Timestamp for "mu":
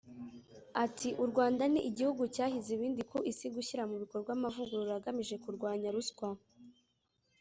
3.89-3.95